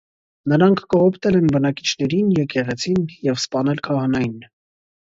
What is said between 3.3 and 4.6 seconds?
և սպանել քահանային։